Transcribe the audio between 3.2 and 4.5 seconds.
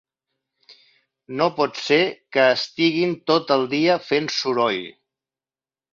tot el dia fent